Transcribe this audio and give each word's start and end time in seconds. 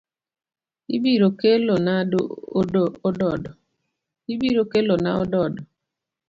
Ibiro 0.95 1.27
Kelona 1.39 1.93
ododo. 5.09 5.61